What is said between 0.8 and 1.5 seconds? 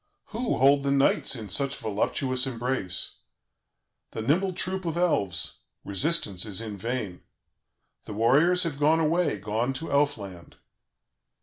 the knights in